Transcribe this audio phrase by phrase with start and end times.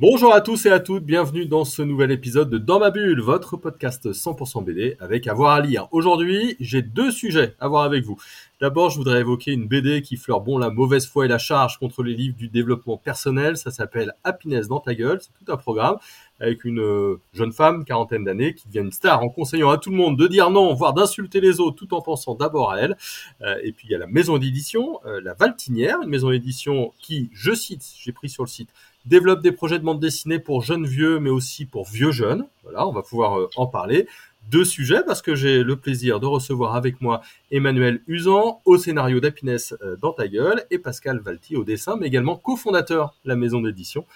[0.00, 3.20] Bonjour à tous et à toutes, bienvenue dans ce nouvel épisode de Dans ma bulle,
[3.20, 5.88] votre podcast 100% BD avec avoir à lire.
[5.90, 8.16] Aujourd'hui, j'ai deux sujets à voir avec vous.
[8.62, 11.78] D'abord, je voudrais évoquer une BD qui fleure bon la mauvaise foi et la charge
[11.78, 13.58] contre les livres du développement personnel.
[13.58, 15.20] Ça s'appelle Happiness dans ta gueule.
[15.20, 15.98] C'est tout un programme
[16.40, 19.90] avec une euh, jeune femme, quarantaine d'années, qui devient une star en conseillant à tout
[19.90, 22.96] le monde de dire non, voire d'insulter les autres tout en pensant d'abord à elle.
[23.42, 26.94] Euh, et puis il y a la maison d'édition, euh, la Valtinière, une maison d'édition
[26.98, 28.70] qui, je cite, j'ai pris sur le site,
[29.06, 32.46] développe des projets de bande dessinée pour jeunes vieux, mais aussi pour vieux jeunes.
[32.62, 34.06] Voilà, on va pouvoir euh, en parler.
[34.50, 39.20] Deux sujets, parce que j'ai le plaisir de recevoir avec moi Emmanuel Usan au scénario
[39.20, 43.36] d'Happiness euh, dans ta gueule et Pascal Valti au dessin, mais également cofondateur de la
[43.36, 44.06] maison d'édition.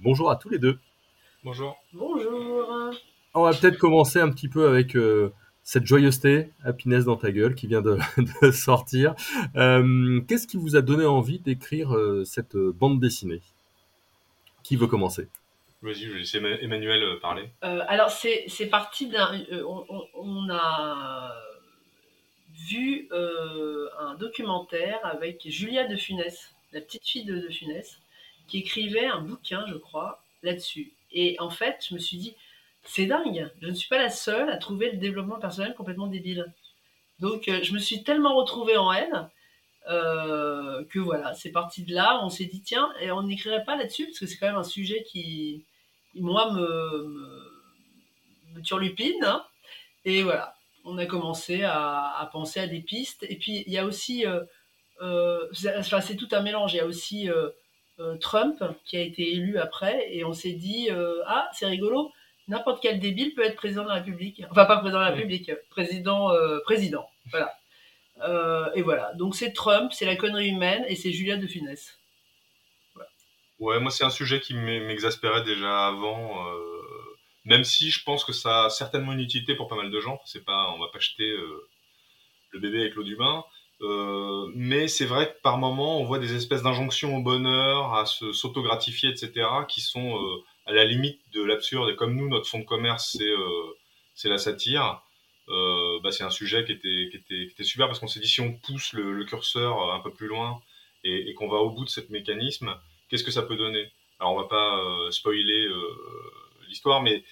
[0.00, 0.78] Bonjour à tous les deux.
[1.44, 1.76] Bonjour.
[1.92, 2.92] Bonjour.
[3.34, 5.30] On va peut-être commencer un petit peu avec euh,
[5.64, 7.98] cette joyeuseté, Happiness dans ta gueule, qui vient de,
[8.42, 9.14] de sortir.
[9.56, 13.40] Euh, Qu'est-ce qui vous a donné envie d'écrire euh, cette bande dessinée?
[14.72, 15.28] Qui veut commencer?
[15.82, 17.50] Vas-y, je vais laisser Emma- Emmanuel euh, parler.
[17.62, 19.38] Euh, alors, c'est c'est parti d'un.
[19.52, 19.62] euh,
[20.14, 21.30] on, a
[22.70, 27.98] vu euh, un documentaire avec Julia de Funès, la petite fille de, de Funès,
[28.48, 30.94] qui écrivait un bouquin, je crois, là-dessus.
[31.10, 32.34] Et en fait, je me suis dit,
[32.82, 36.50] c'est dingue, je ne suis pas la seule à trouver le développement personnel complètement débile.
[37.20, 39.28] Donc, euh, je me suis tellement retrouvée en elle.
[39.90, 42.20] Euh, que voilà, c'est parti de là.
[42.22, 44.62] On s'est dit, tiens, et on n'écrirait pas là-dessus, parce que c'est quand même un
[44.62, 45.64] sujet qui,
[46.14, 47.06] moi, me,
[48.54, 49.24] me, turlupine.
[49.24, 49.44] hein.
[50.04, 53.24] Et voilà, on a commencé à, penser à des pistes.
[53.28, 54.42] Et puis, il y a aussi, euh,
[55.00, 56.74] euh, c'est tout un mélange.
[56.74, 60.08] Il y a aussi euh, Trump qui a été élu après.
[60.14, 60.88] Et on s'est dit,
[61.26, 62.12] ah, c'est rigolo,
[62.48, 64.42] n'importe quel débile peut être président de la République.
[64.50, 65.10] Enfin, pas président de la.
[65.10, 66.30] République, président,
[66.64, 67.08] président.
[67.30, 67.52] Voilà.
[68.24, 71.98] Euh, et voilà, donc c'est Trump, c'est la connerie humaine et c'est Julia de Funès.
[73.58, 76.82] Ouais, moi c'est un sujet qui m'e- m'exaspérait déjà avant, euh,
[77.44, 80.20] même si je pense que ça a certainement une utilité pour pas mal de gens.
[80.24, 81.68] C'est pas, on va pas jeter euh,
[82.50, 83.44] le bébé avec l'eau du bain.
[84.54, 89.10] Mais c'est vrai que par moment on voit des espèces d'injonctions au bonheur, à s'auto-gratifier,
[89.10, 90.18] etc., qui sont
[90.66, 91.90] à la limite de l'absurde.
[91.90, 93.16] Et comme nous, notre fonds de commerce,
[94.14, 95.02] c'est la satire.
[96.02, 99.24] Bah, c'est un sujet qui était, super parce qu'on s'est dit si on pousse le,
[99.24, 100.60] curseur un peu plus loin
[101.04, 102.74] et, qu'on va au bout de ce mécanisme,
[103.08, 103.90] qu'est-ce que ça peut donner?
[104.20, 105.96] Alors on va pas euh, spoiler euh,
[106.68, 107.24] l'histoire, mais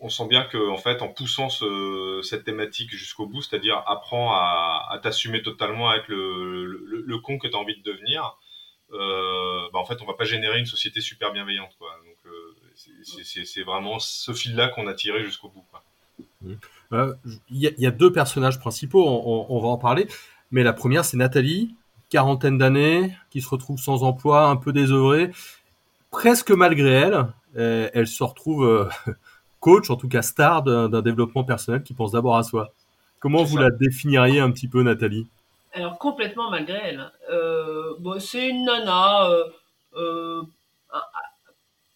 [0.00, 4.32] on sent bien que en fait, en poussant ce- cette thématique jusqu'au bout, c'est-à-dire apprends
[4.32, 8.36] à, t'assumer totalement avec le, le, con que tu as envie de devenir,
[8.92, 11.76] euh, bah, en fait, on va pas générer une société super bienveillante.
[11.78, 15.64] Donc euh, c'est- vraiment ce fil-là qu'on a tiré jusqu'au bout.
[15.70, 15.84] Quoi.
[16.46, 16.54] Euh,
[16.92, 20.08] Il y, a- il y a deux personnages principaux, on, on- on va en parler.
[20.50, 21.74] Mais la première, c'est Nathalie,
[22.08, 25.30] quarantaine d'années, qui se retrouve sans emploi, un peu désœuvrée.
[26.10, 28.88] Presque malgré elle, euh, elle se retrouve euh,
[29.60, 32.72] coach, en tout cas star d'un développement personnel qui pense d'abord à soi.
[33.20, 33.64] Comment vous ça.
[33.64, 35.28] la définiriez un petit peu, Nathalie?
[35.72, 37.12] Alors complètement malgré elle.
[37.30, 39.44] Euh, bon, c'est une nana euh,
[39.96, 40.42] euh,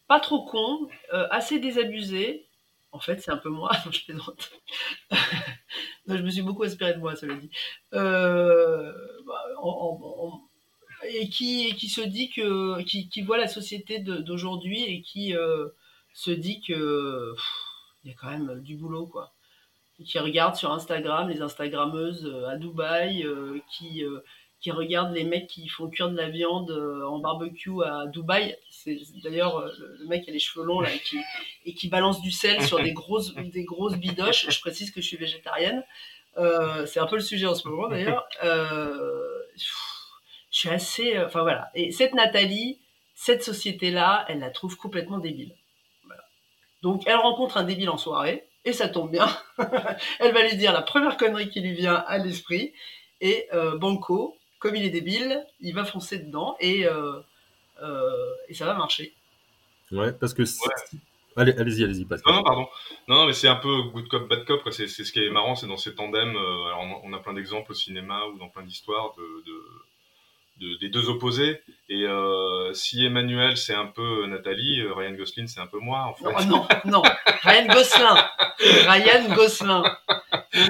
[0.08, 2.43] pas trop con, euh, assez désabusée.
[2.94, 4.52] En fait, c'est un peu moi, je plaisante.
[6.06, 7.50] Je me suis beaucoup inspirée de moi, cela dit.
[7.92, 8.92] Euh,
[9.26, 9.44] bah,
[11.08, 15.68] et qui, se dit que, qui, voit la société d'aujourd'hui et qui euh,
[16.14, 17.34] se dit que
[18.04, 19.32] il y a quand même du boulot, quoi
[20.04, 23.26] qui regardent sur Instagram les Instagrammeuses euh, à Dubaï,
[23.70, 24.04] qui,
[24.64, 28.56] qui regardent les mecs qui font cuire de la viande euh, en barbecue à Dubaï.
[28.70, 31.18] C'est d'ailleurs euh, le, mec qui a les cheveux longs là et qui,
[31.66, 34.48] et qui balance du sel sur des grosses, des grosses bidoches.
[34.48, 35.84] Je précise que je suis végétarienne.
[36.38, 38.26] Euh, c'est un peu le sujet en ce moment d'ailleurs.
[38.42, 39.12] Euh,
[39.54, 39.68] je
[40.48, 41.18] suis assez.
[41.18, 41.70] Enfin voilà.
[41.74, 42.80] Et cette Nathalie,
[43.14, 45.54] cette société-là, elle la trouve complètement débile.
[46.06, 46.22] Voilà.
[46.80, 49.28] Donc elle rencontre un débile en soirée, et ça tombe bien.
[50.20, 52.72] elle va lui dire la première connerie qui lui vient à l'esprit,
[53.20, 57.20] et euh, Banco, comme il est débile, il va foncer dedans, et, euh,
[57.82, 58.08] euh,
[58.48, 59.12] et ça va marcher.
[59.92, 60.58] Ouais, parce que si-
[61.36, 62.32] allez, allez-y, allez-y, Pascal.
[62.32, 62.66] Non, non, pardon.
[63.06, 64.62] Non, non, mais c'est un peu good cop, bad cop.
[64.62, 64.72] quoi.
[64.72, 66.34] C'est c'est ce qui est marrant, c'est dans ces tandems.
[66.34, 70.66] euh, alors on, on a plein d'exemples au cinéma ou dans plein d'histoires de, de,
[70.72, 71.60] de- des deux opposés.
[71.90, 76.04] Et euh, si Emmanuel c'est un peu Nathalie, euh, Ryan Gosling c'est un peu moi.
[76.06, 76.24] En fait.
[76.24, 77.02] Non, non, non,
[77.42, 78.16] Ryan Gosselin.
[78.88, 79.82] Ryan Gosselin.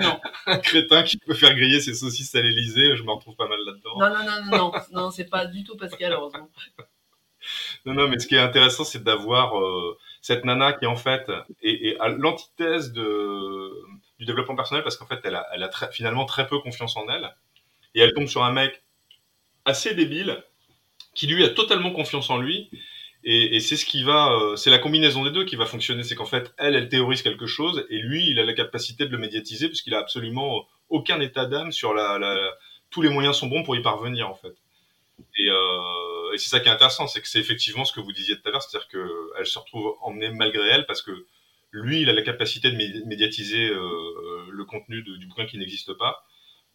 [0.03, 3.47] Non, un crétin qui peut faire griller ses saucisses à l'Elysée, je me retrouve pas
[3.49, 3.59] mal.
[3.99, 6.49] Non, non, non, non, non, non, c'est pas du tout Pascal, heureusement.
[7.85, 11.31] Non, non, mais ce qui est intéressant, c'est d'avoir euh, cette nana qui, en fait,
[11.63, 13.71] est, à l'antithèse de,
[14.19, 17.35] du développement personnel parce qu'en fait, elle a, finalement très peu confiance en elle.
[17.95, 18.83] Et elle tombe sur un mec
[19.65, 20.43] assez débile
[21.15, 22.71] qui, lui, a totalement confiance en lui.
[23.27, 26.03] Et, c'est ce qui va, euh, c'est la combinaison des deux qui va fonctionner.
[26.03, 29.11] C'est qu'en fait, elle, elle théorise quelque chose et lui, il a la capacité de
[29.11, 32.19] le médiatiser puisqu'il a absolument aucun état d'âme sur la,
[32.95, 34.55] tous les moyens sont bons pour y parvenir, en fait.
[35.39, 38.13] Et, euh, et c'est ça qui est intéressant, c'est que c'est effectivement ce que vous
[38.13, 41.27] disiez tout à l'heure, c'est-à-dire qu'elle se retrouve emmenée malgré elle parce que
[41.73, 45.59] lui, il a la capacité de mé- médiatiser euh, le contenu de- du bouquin qui
[45.59, 46.25] n'existe pas,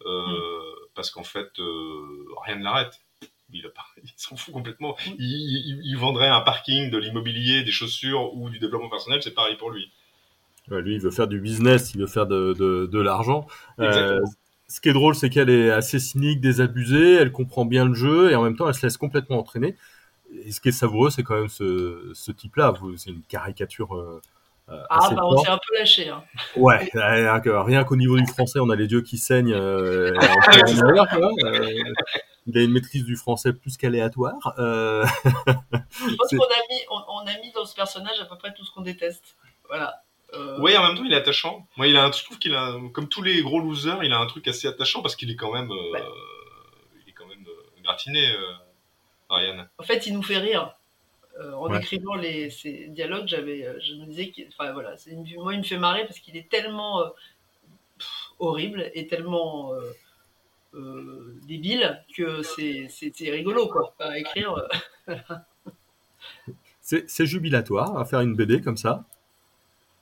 [0.06, 0.60] euh,
[0.94, 3.00] parce qu'en fait, euh, rien ne l'arrête.
[3.52, 3.64] Il,
[4.16, 4.96] s'en fout complètement.
[5.06, 9.34] Il, il- il vendrait un parking, de l'immobilier, des chaussures ou du développement personnel, c'est
[9.34, 9.90] pareil pour lui.
[10.70, 13.46] Ouais, lui, il veut faire du business, il veut faire de, de, de l'argent.
[13.80, 14.20] Euh.
[14.70, 18.30] Ce qui est drôle, c'est qu'elle est assez cynique, désabusée, elle comprend bien le jeu
[18.30, 19.76] et en même temps, elle se laisse complètement entraîner.
[20.44, 22.70] Et ce qui est savoureux, c'est quand même ce, ce type-là.
[22.70, 24.20] Vous- C'est une caricature euh,
[24.68, 26.08] Ah, bah, on s'est un peu lâché.
[26.08, 26.22] Hein.
[26.56, 29.52] Ouais, rien qu'au niveau du français, on a les yeux qui saignent.
[29.52, 30.12] euh.
[31.44, 31.66] Euh,
[32.46, 34.54] il a une maîtrise du français plus qu'aléatoire.
[34.58, 38.36] Euh, Je pense qu'on a, mis, on, on a mis dans ce personnage à peu
[38.38, 39.36] près tout ce qu'on déteste.
[39.68, 39.99] Voilà.
[40.60, 41.66] Euh, Oui, en même temps, il est attachant.
[41.76, 44.18] Moi, il a un, je trouve qu'il a, comme tous les gros losers, il a
[44.18, 46.02] un truc assez attachant parce qu'il est quand même, euh, Ouais.
[47.04, 48.52] il est quand même euh, gratiné, euh,
[49.28, 49.68] Ariane.
[49.78, 50.74] En fait, il nous fait rire.
[51.40, 51.78] Euh, en Ouais.
[51.78, 55.60] écrivant les, ces dialogues, j'avais, je me disais qu'il, enfin voilà, c'est une- moi il
[55.60, 57.08] me fait marrer parce qu'il est tellement euh,
[57.98, 58.08] pff,
[58.40, 59.80] horrible et tellement euh,
[60.74, 63.94] euh, débile que c'est, c'est, c'est rigolo quoi.
[64.00, 64.54] À écrire.
[66.80, 69.04] c'est c'est jubilatoire à faire une BD comme ça.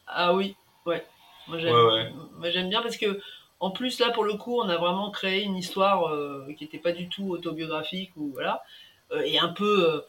[0.08, 0.56] Ah oui,
[0.86, 1.06] ouais.
[1.46, 2.12] Moi j'aime, Ouais, ouais.
[2.68, 3.20] bien parce que
[3.60, 6.78] en plus là pour le coup on a vraiment créé une histoire euh, qui n'était
[6.78, 8.62] pas du tout autobiographique ou voilà
[9.12, 9.90] euh, et un peu.
[9.94, 10.00] euh,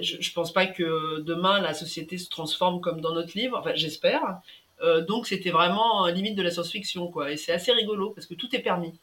[0.00, 3.58] je, je pense pas que demain la société se transforme comme dans notre livre.
[3.58, 4.40] Enfin j'espère.
[4.82, 8.26] Euh, donc c'était vraiment euh, limite de la science-fiction quoi et c'est assez rigolo parce
[8.26, 9.00] que tout est permis.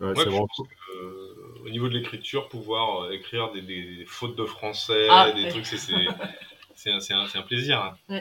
[0.00, 0.62] Ouais, Ouais, vraiment que,
[0.96, 5.32] euh, au niveau de l'écriture, pouvoir euh, écrire des, des- des fautes de français, Ah,
[5.34, 5.48] des ouais.
[5.48, 5.78] trucs, c'est,
[6.74, 7.94] c'est, un, c'est un- c'est un plaisir.
[8.10, 8.20] hein.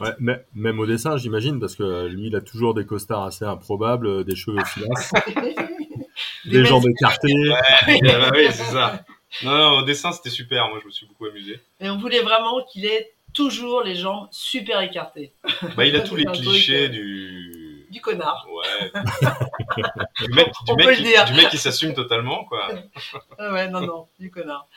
[0.00, 3.44] Ouais, mais- même au dessin, j'imagine, parce que lui, il a toujours des costards assez
[3.44, 5.12] improbables, euh, des cheveux filasses,
[6.46, 7.32] des Des jambes écartées.
[7.86, 9.04] Ouais, bah oui, c'est ça.
[9.42, 10.68] Non, non, au dessin, c'était super.
[10.68, 11.60] Moi, je me suis beaucoup amusé.
[11.80, 15.34] Et on voulait vraiment qu'il ait toujours les jambes super écartées.
[15.76, 17.86] Bah, il a tous les clichés euh, du.
[17.90, 18.46] Du connard.
[18.50, 18.90] Ouais.
[20.20, 21.24] du mec, du On mec qui, dire.
[21.26, 22.68] du mec qui s'assume totalement, quoi.
[23.38, 24.68] Ouais non non du connard.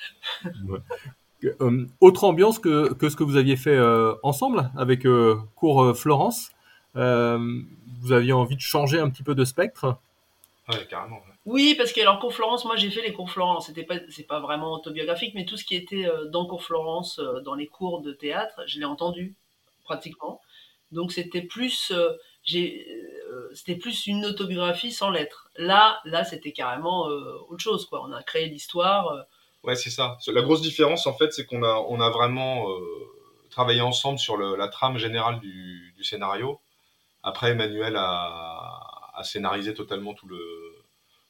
[1.43, 5.95] Euh, autre ambiance que, que ce que vous aviez fait euh, ensemble avec euh, Cours
[5.95, 6.51] Florence.
[6.95, 7.39] Euh,
[8.01, 9.97] vous aviez envie de changer un petit peu de spectre?
[10.67, 11.17] Ouais, carrément.
[11.17, 11.33] ouais.
[11.45, 13.67] Oui, parce que alors cours Florence, moi j'ai fait les cours Florence.
[13.67, 17.19] C'était pas, c'est pas vraiment autobiographique, mais tout ce qui était euh, dans cours Florence,
[17.19, 19.33] euh, dans les cours de théâtre, je l'ai entendu
[19.83, 20.41] pratiquement.
[20.91, 22.11] Donc c'était plus, euh,
[22.43, 22.85] j'ai,
[23.53, 25.49] c'était plus une autobiographie sans lettres.
[25.55, 28.03] Là, là, c'était carrément euh, autre chose, quoi.
[28.03, 29.25] On a créé l'histoire.
[29.63, 30.17] Ouais, c'est ça.
[30.27, 32.79] La grosse différence, en fait, c'est qu'on a, on a vraiment euh,
[33.49, 36.61] travaillé ensemble sur le- la trame générale du, du scénario.
[37.23, 40.39] Après, Emmanuel a, a scénarisé totalement tout le,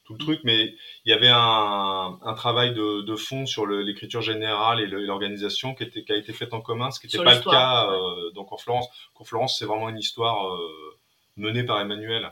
[0.06, 0.66] tout le truc, mais
[1.06, 5.84] il y avait un, un travail de, de fond sur l'écriture générale et l'organisation qui,
[5.84, 7.98] était, qui a été faite en commun, ce qui n'était pas le cas ouais.
[7.98, 8.88] euh, dans Cours Florence.
[9.16, 10.98] Cours Florence, c'est vraiment une histoire euh,
[11.38, 12.32] menée par Emmanuel.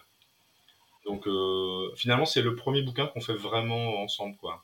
[1.06, 4.64] Donc, euh, finalement, c'est le premier bouquin qu'on fait vraiment ensemble, quoi.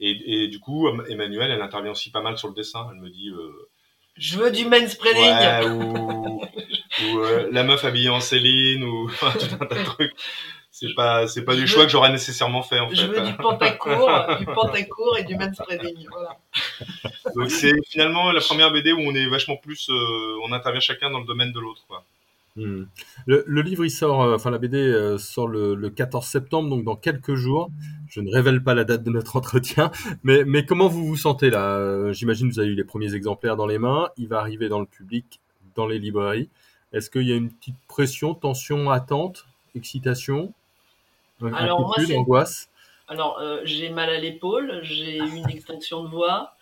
[0.00, 2.88] Et, et du coup, Emmanuel, elle intervient aussi pas mal sur le dessin.
[2.92, 3.68] Elle me dit, euh,
[4.16, 5.22] Je veux du manspreading.
[5.22, 9.84] ouais, ou, ou, euh, la meuf habillée en Céline, ou enfin, tout un tas de
[9.84, 10.12] trucs.
[10.76, 12.96] C'est pas, c'est pas Je du veux- choix que j'aurais nécessairement fait en fait.
[12.96, 14.10] Je veux du pantacourt,
[14.40, 16.06] du pantacourt et du manspreading.
[16.10, 16.36] Voilà.
[17.36, 21.10] Donc c'est finalement la première BD où on est vachement plus, euh, on intervient chacun
[21.12, 21.82] dans le domaine de l'autre.
[21.86, 22.04] Quoi.
[22.56, 22.84] Hmm.
[23.26, 26.68] Le, le livre, il sort, euh, enfin la BD euh, sort le, le 14 septembre,
[26.68, 27.70] donc dans quelques jours.
[28.08, 29.90] Je ne révèle pas la date de notre entretien,
[30.22, 31.76] mais, mais comment vous vous sentez là?
[31.76, 34.08] Euh, J'imagine que vous avez eu les premiers exemplaires dans les mains.
[34.16, 35.40] Il va arriver dans le public,
[35.74, 36.48] dans les librairies.
[36.92, 40.52] Est-ce qu'il y a une petite pression, tension, attente, excitation,
[41.42, 42.70] Alors, moi, inquiétude, angoisse?
[43.08, 46.54] Alors, euh, j'ai mal à l'épaule, j'ai eu une extinction de voix,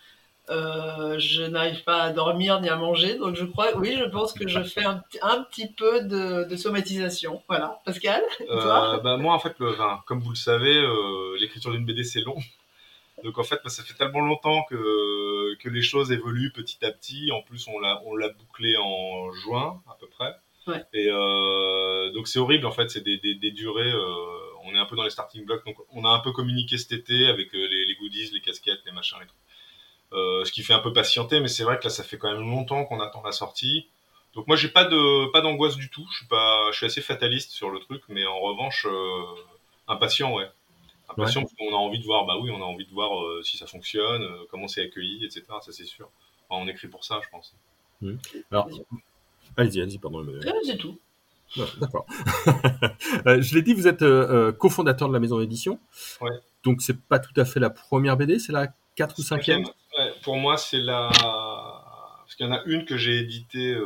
[0.51, 4.33] euh, je n'arrive pas à dormir ni à manger, donc je crois, oui, je pense
[4.33, 7.43] que je fais un, petit- un petit peu de, de somatisation.
[7.49, 7.81] Voilà.
[7.85, 9.73] Pascal Toi Euh, bah, moi en fait, le,
[10.07, 12.37] comme vous le savez, euh, l'écriture d'une BD c'est long.
[13.25, 16.91] Donc en fait, bah, ça fait tellement longtemps que, que les choses évoluent petit à
[16.91, 17.31] petit.
[17.31, 20.35] En plus, on l'a on l'a bouclé en juin à peu près.
[20.67, 20.83] Ouais.
[20.93, 21.09] Et
[22.15, 23.93] donc c'est horrible en fait, c'est des, des, des durées.
[24.65, 26.93] on est un peu dans les starting blocks, donc on a un peu communiqué cet
[26.93, 29.35] été avec les, les goodies, les casquettes, les machins et tout.
[30.13, 32.49] Ce qui fait un peu patienter, mais c'est vrai que là, ça fait quand même
[32.49, 33.89] longtemps qu'on attend la sortie.
[34.35, 36.07] Donc moi, j'ai pas de pas d'angoisse du tout.
[36.11, 38.87] Je suis pas, je suis assez fataliste sur le truc, mais en revanche,
[39.89, 40.49] impatient, ouais.
[41.09, 43.11] Impatient parce qu'on a envie de voir, bah oui, on a envie de voir
[43.45, 45.45] si ça fonctionne, comment c'est accueilli, etc.
[45.61, 46.09] Ça c'est sûr.
[46.51, 47.55] on écrit pour ça, je pense.
[48.03, 48.17] Mmh.
[48.51, 48.69] Alors,
[49.57, 50.27] allez-y, allez-y, pardon.
[50.65, 50.99] c'est tout.
[51.81, 52.07] D'accord.
[53.27, 55.79] Euh, je l'ai dit, vous êtes euh, euh, cofondateur de la maison d'édition.
[56.21, 56.31] Ouais.
[56.65, 59.63] Donc, c'est pas tout à fait la première BD, c'est la 4 ou 5 ouais,
[60.23, 61.11] Pour moi, c'est la.
[61.13, 63.77] Parce qu'il y en a une que j'ai éditée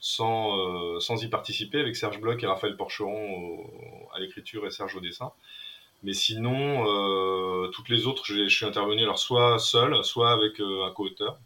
[0.00, 3.70] sans, sans y participer avec Serge Bloch et Raphaël Porcheron
[4.14, 5.30] à l'écriture et Serge au dessin.
[6.02, 6.84] Mais sinon,
[7.70, 11.38] toutes les autres, je suis intervenu alors soit seul, soit avec un co-auteur.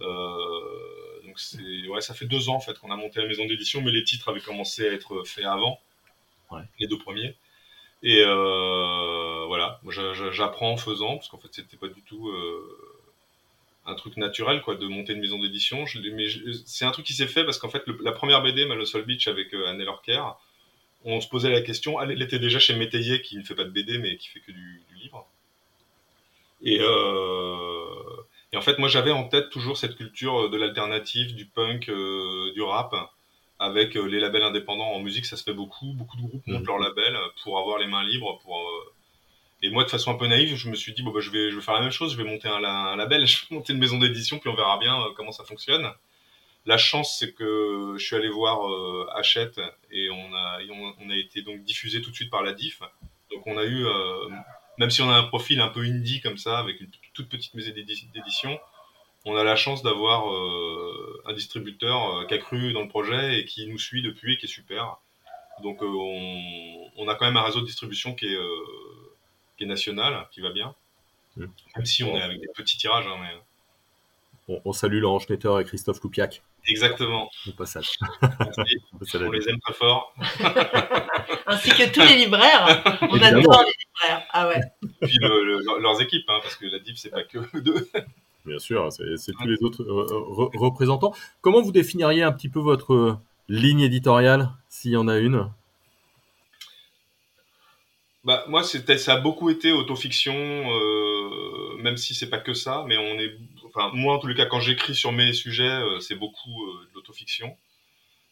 [0.00, 3.80] donc c'est ouais, ça fait deux ans en fait qu'on a monté la maison d'édition,
[3.80, 5.80] mais les titres avaient commencé à être faits avant,
[6.78, 7.34] les deux premiers.
[8.02, 9.80] Et euh, voilà,
[10.32, 12.95] j'apprends en faisant, parce qu'en fait c'était pas du tout euh,
[13.86, 15.84] un truc naturel quoi de monter une maison d'édition.
[16.12, 16.26] Mais
[16.64, 19.54] c'est un truc qui s'est fait parce qu'en fait la première BD, Malosol Beach avec
[19.54, 20.22] euh, Anne Lorker,
[21.04, 22.00] on se posait la question.
[22.00, 24.52] Elle, était déjà chez Métayer qui ne fait pas de BD mais qui fait que
[24.52, 25.26] du, du livre.
[26.62, 27.86] Et euh,
[28.52, 31.88] et en fait, moi, j'avais en tête toujours cette culture euh, de l'alternative, du punk,
[31.88, 32.94] euh, du rap,
[33.58, 35.26] avec les labels indépendants en musique.
[35.26, 35.92] Ça se fait beaucoup.
[35.92, 36.66] Beaucoup de groupes montent mmh.
[36.66, 38.38] leur label pour avoir les mains libres.
[38.42, 38.58] Pour,
[39.62, 41.50] Et moi, de façon un peu naïve, je me suis dit, bon, bah, je, vais,
[41.50, 42.12] je vais faire la même chose.
[42.12, 42.60] Je vais monter un,
[42.96, 45.90] label, je vais monter une maison d'édition, puis on verra bien comment ça fonctionne.
[46.66, 48.58] La chance, c'est que je suis allé voir
[49.16, 49.60] Hachette
[49.92, 50.58] et on a,
[50.98, 52.80] on, a été donc diffusé tout de suite par la DIF.
[53.30, 53.86] Donc on a eu,
[54.78, 57.54] même si on a un profil un peu indie comme ça, avec une toute petite
[57.54, 58.58] maison d'édition,
[59.26, 63.40] on a la chance d'avoir euh, un distributeur euh, qui a cru dans le projet
[63.40, 64.98] et qui nous suit depuis et qui est super.
[65.62, 65.86] Donc euh,
[66.96, 68.38] on, a quand même un réseau de distribution qui est,
[69.56, 70.74] qui est national, qui va bien.
[71.36, 71.44] Mmh.
[71.76, 73.06] Même si on est avec des petits tirages.
[73.06, 76.42] Hein, on, salue Laurent Schnetter et Christophe Loupiac.
[76.68, 77.30] Exactement.
[77.48, 77.92] Au passage.
[78.22, 80.14] on les aime très fort.
[81.46, 82.82] Ainsi que tous les libraires.
[83.02, 84.26] On adore les libraires.
[84.30, 84.60] Ah ouais.
[85.02, 87.88] Et puis leurs équipes, hein, parce que la DIF, c'est pas que deux.
[88.44, 91.12] Bien sûr, c'est tous les autres euh, représentants.
[91.40, 95.50] Comment vous définiriez un petit peu votre euh, ligne éditoriale, s'il y en a une?
[98.26, 102.98] Bah, moi, ça a beaucoup été autofiction, euh, même si c'est pas que ça, mais
[102.98, 106.66] on est, enfin, moi, en tous les cas, quand j'écris sur mes sujets, c'est beaucoup
[106.90, 107.56] de l'autofiction.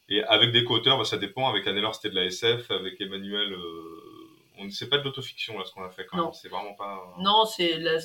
[0.08, 1.48] Et avec des co-auteurs, bah, ça dépend.
[1.48, 2.70] Avec Annelore, c'était de la SF.
[2.70, 6.22] Avec Emmanuel, euh, on ne sait pas de l'autofiction, là, ce qu'on a fait quand
[6.22, 6.32] même.
[6.32, 7.14] C'est vraiment pas.
[7.18, 7.98] Non, c'est la...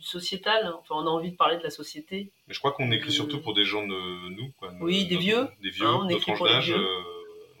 [0.00, 0.72] sociétal.
[0.78, 2.32] Enfin, on a envie de parler de la société.
[2.48, 4.50] Mais je crois qu'on écrit surtout pour des gens de nous.
[4.58, 5.48] Quoi, oui, des vieux.
[5.60, 6.72] Des vieux, hein, on écrit pour d'âge.
[6.72, 7.02] Euh,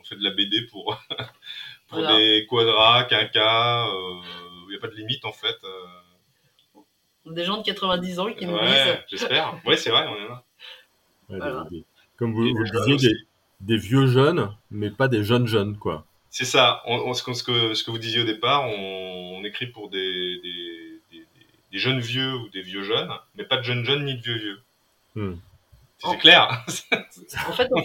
[0.00, 0.98] on fait de la BD pour,
[1.92, 3.86] pour des quadras, quinquas.
[3.86, 4.20] Euh,
[4.64, 5.56] il n'y a pas de limite, en fait.
[7.26, 8.98] Des gens de 90 ans qui nous disent.
[9.08, 9.60] J'espère.
[9.66, 10.44] Oui, c'est vrai, on est là.
[11.28, 11.66] Voilà.
[12.16, 13.16] Comme vous, vous le disiez, des,
[13.60, 16.04] des vieux jeunes, mais pas des jeunes jeunes, quoi.
[16.30, 16.82] C'est ça.
[16.86, 22.00] On, ce, que, ce, que, vous disiez au départ, on, écrit pour des, des, jeunes
[22.00, 24.60] vieux ou des vieux jeunes, mais pas de jeunes jeunes ni de vieux vieux.
[25.14, 25.34] Hmm.
[26.04, 26.64] C'est clair.
[27.48, 27.70] en fait,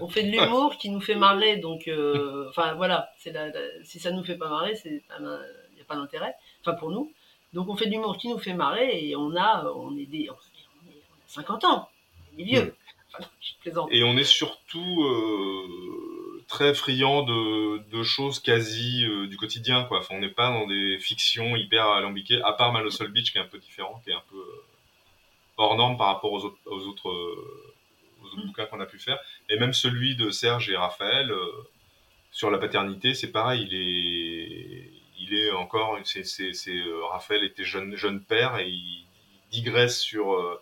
[0.00, 4.24] on fait, de l'humour qui nous fait marrer, donc, euh, enfin voilà, si ça nous
[4.24, 5.02] fait pas marrer, il
[5.74, 7.12] n'y a pas d'intérêt, enfin pour nous.
[7.52, 10.30] Donc on fait de l'humour qui nous fait marrer et on a, on est des,
[10.30, 11.88] on, est, 50 ans,
[12.34, 12.64] on est vieux.
[12.64, 12.72] Hmm.
[13.90, 19.84] Et on est surtout euh, très friand de, choses quasi euh, du quotidien.
[19.84, 20.00] Quoi.
[20.00, 23.40] Enfin, on n'est pas dans des fictions hyper alambiquées, à part Malosol Beach qui est
[23.40, 24.43] un peu différent, qui est un peu
[25.56, 27.10] hors norme par rapport aux autres, aux autres,
[28.36, 28.46] mm.
[28.46, 29.18] bouquins qu'on a pu faire.
[29.48, 31.32] Et même celui de Serge et Raphaël
[32.30, 33.66] sur la paternité, c'est pareil.
[33.70, 36.24] Il est, il est encore, c'est,
[37.10, 39.06] Raphaël était jeune, jeune père et il
[39.50, 40.60] digresse sur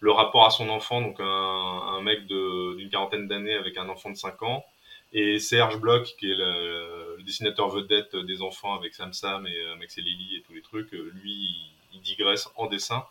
[0.00, 4.16] le rapport à son enfant, donc un, mec d'une quarantaine d'années avec un enfant de
[4.16, 4.64] 5 ans,
[5.12, 9.76] et Serge Bloch, qui est le, dessinateur vedette des enfants avec Sam Sam et euh,
[9.76, 11.54] Max et Lily et tous les trucs, euh, lui,
[11.92, 13.04] il, digresse en dessin.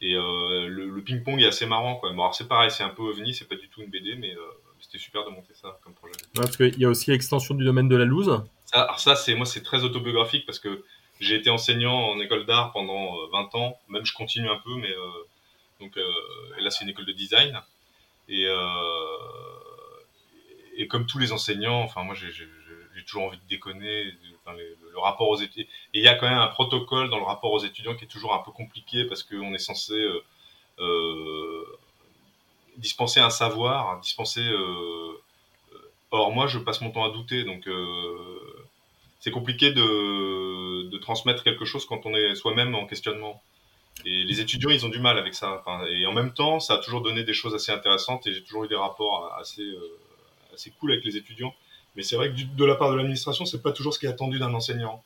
[0.00, 2.12] Et euh, le, ping-pong est assez marrant, quoi.
[2.12, 4.34] Bon, c'est pareil, c'est un peu ovni, c'est pas du tout une BD, mais
[4.80, 6.12] c'était super de monter ça comme projet.
[6.34, 8.42] parce qu'il y a aussi l'extension du domaine de la loose.
[8.66, 10.84] Ça, alors ça, c'est moi, c'est très autobiographique parce que
[11.18, 14.92] j'ai été enseignant en école d'art pendant 20 ans, même je continue un peu, mais
[15.80, 16.12] donc euh,
[16.58, 17.60] là, c'est une école de design.
[18.28, 18.56] Et, euh,
[20.76, 22.32] et comme tous les enseignants, enfin moi j'ai
[23.06, 24.12] toujours envie de déconner.
[24.52, 25.68] Le, rapport aux étudiants.
[25.94, 28.08] Et il y a quand même un protocole dans le rapport aux étudiants qui est
[28.08, 29.94] toujours un peu compliqué parce qu'on est censé
[30.78, 31.64] euh,
[32.78, 34.48] dispenser un savoir, dispenser.
[36.10, 37.68] or moi, je passe mon temps à douter, donc
[39.26, 43.42] c'est compliqué de, transmettre quelque chose quand on est soi-même en questionnement.
[44.04, 45.60] Et les étudiants, ils ont du mal avec ça.
[45.60, 48.44] Enfin, et en même temps, ça a toujours donné des choses assez intéressantes et j'ai
[48.44, 49.98] toujours eu des rapports assez, euh,
[50.54, 51.52] assez cool avec les étudiants.
[51.96, 54.06] Mais c'est vrai que du- de la part de l'administration, c'est pas toujours ce qui
[54.06, 55.02] est attendu d'un enseignant.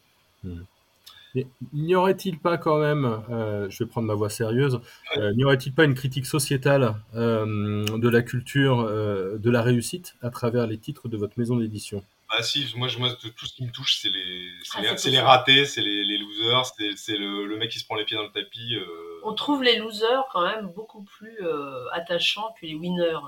[1.34, 4.80] Mais N'y aurait-il pas quand même, euh, je vais prendre ma voix sérieuse,
[5.16, 10.16] euh, n'y aurait-il pas une critique sociétale euh, de la culture, euh, de la réussite
[10.22, 12.02] à travers les titres de votre maison d'édition?
[12.28, 15.10] Bah si, moi, je- moi de- tout ce qui me touche, c'est les, Ah, les,
[15.10, 18.04] les ratés, c'est les, les losers, c'est c'est le, le mec qui se prend les
[18.04, 18.74] pieds dans le tapis.
[18.76, 18.84] euh,
[19.24, 23.18] On trouve les losers quand même beaucoup plus euh, attachants que les winners.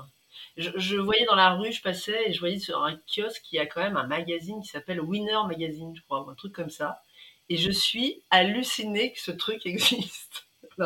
[0.55, 3.65] Je, voyais dans la rue, je passais et je voyais sur un kiosque qui a
[3.65, 7.01] quand même un magazine qui s'appelle Winner Magazine, je crois, ou un truc comme ça.
[7.49, 10.45] Et je suis hallucinée que ce truc existe.
[10.77, 10.83] Je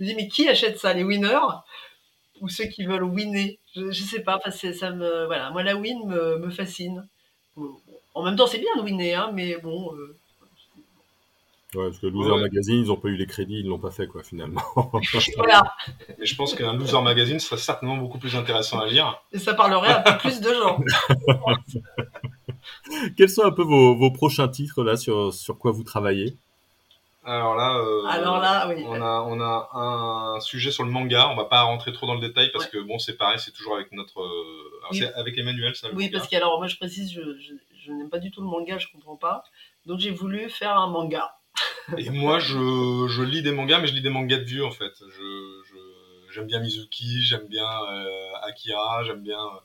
[0.00, 1.38] me dis, mais qui achète ça Les winners
[2.40, 3.58] Ou ceux qui veulent winner?
[3.74, 5.50] Je, je sais pas, enfin, ça me, voilà.
[5.50, 7.06] moi la win me, fascine.
[8.14, 10.16] En même temps, c'est bien de winner, hein, mais bon, euh,
[11.74, 12.40] Ouais, parce que Loser Ouais.
[12.42, 14.62] Magazine, ils n'ont pas eu les crédits, ils l'ont pas fait, quoi, finalement.
[15.36, 15.62] voilà.
[16.18, 19.20] Mais je pense qu'un loser magazine serait certainement beaucoup plus intéressant à lire.
[19.32, 20.80] Et ça parlerait à un peu plus de gens.
[23.16, 26.36] Quels sont un peu vos, vos prochains titres, là, sur, sur quoi vous travaillez?
[27.24, 28.84] Alors là, euh, Alors là, oui.
[28.86, 29.68] on a on a
[30.36, 31.28] un sujet sur le manga.
[31.28, 32.70] On va pas rentrer trop dans le détail parce Ouais.
[32.70, 34.98] que bon, c'est pareil, c'est toujours avec notre, euh, alors Oui.
[34.98, 35.88] c'est avec Emmanuel ça.
[35.92, 36.18] Oui, manga.
[36.18, 37.54] parce que alors moi je précise, je, je,
[37.84, 39.42] je n'aime pas du tout le manga, je comprends pas.
[39.86, 41.32] Donc j'ai voulu faire un manga.
[41.98, 44.70] Et moi, je, je lis des mangas, mais je lis des mangas de vieux en
[44.70, 44.92] fait.
[45.08, 45.62] Je,
[46.32, 49.58] j'aime bien Mizuki, j'aime bien euh, Akira, j'aime bien euh,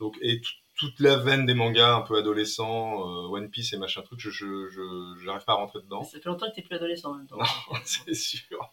[0.00, 3.78] donc et tout- toute la veine des mangas un peu adolescents, euh, One Piece et
[3.78, 4.20] machin truc.
[4.20, 6.04] Je, je, je- j'arrive pas à rentrer dedans.
[6.04, 7.38] Ça fait longtemps que tu plus adolescent en même temps.
[7.38, 8.70] Non, c'est sûr.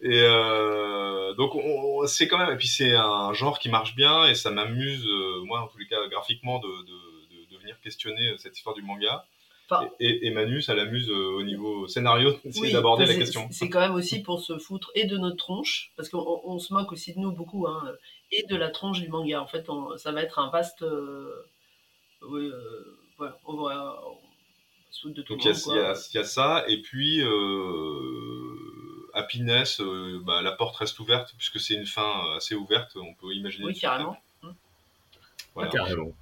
[0.00, 1.60] Et euh, donc on-
[2.02, 5.06] on- c'est quand même et puis c'est un genre qui marche bien et ça m'amuse
[5.06, 8.74] euh, moi en tous les cas graphiquement de, de, de, de venir questionner cette histoire
[8.74, 9.26] du manga.
[9.70, 13.48] Enfin- et, Manu, ça l'amuse euh, au niveau scénario Oui, d'aborder la question.
[13.50, 16.58] C'est quand même aussi pour se foutre et de notre tronche, parce qu'on on- on
[16.58, 17.82] se moque aussi de nous beaucoup, hein,
[18.30, 19.40] et de la tronche du manga.
[19.40, 20.82] En fait, on- ça va être un vaste.
[20.82, 21.32] euh,
[22.22, 23.98] oui, euh, voilà, on va,
[25.04, 30.20] on de tout Donc le il y, a- y ça et puis euh, Happiness, euh,
[30.24, 32.92] bah, la porte reste ouverte puisque c'est une fin assez ouverte.
[32.96, 33.66] On peut imaginer.
[33.66, 34.16] Oui, carrément.
[35.54, 35.70] Voilà.
[35.70, 36.12] Carrément.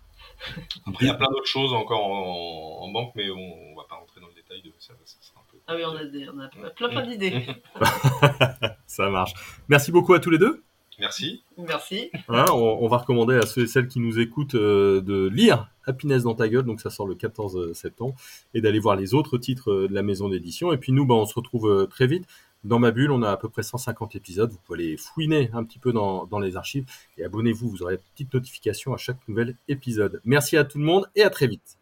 [0.87, 3.85] Après, il y a plein d'autres choses encore en, en banque, mais on, on va
[3.88, 4.94] pas rentrer dans le détail de ça.
[5.05, 5.59] ça sera un peu...
[5.66, 7.09] Ah oui, on a, des, on a plein, plein Mm.
[7.11, 7.46] d'idées.
[8.87, 9.33] Ça marche.
[9.68, 10.62] Merci beaucoup à tous les deux.
[10.98, 11.42] Merci.
[11.57, 12.11] Merci.
[12.29, 16.24] On, on va recommander à ceux et celles qui nous écoutent euh, de lire Happiness
[16.24, 18.14] dans ta gueule, donc ça sort le 14 septembre,
[18.53, 20.72] et d'aller voir les autres titres euh, de la maison d'édition.
[20.72, 22.26] Et puis nous, bah, on se retrouve euh, très vite.
[22.62, 24.51] Dans ma bulle, on a à peu près 150 épisodes.
[24.51, 26.85] Vous pouvez aller fouiner un petit peu dans, dans les archives
[27.16, 27.70] et abonnez-vous.
[27.70, 30.20] Vous aurez une petite notification à chaque nouvel épisode.
[30.25, 31.79] Merci à tout le monde et à très vite.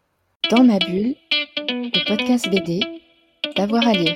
[0.49, 1.15] Dans ma bulle,
[1.57, 2.79] le podcast BD,
[3.55, 4.15] d'avoir à lire.